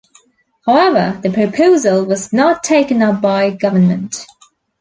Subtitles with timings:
[0.65, 4.25] However, the proposal was not taken up by government.